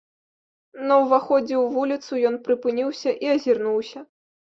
На 0.91 0.97
ўваходзе 1.03 1.55
ў 1.63 1.77
вуліцу 1.77 2.13
ён 2.33 2.43
прыпыніўся 2.51 3.17
і 3.27 3.35
азірнуўся. 3.39 3.99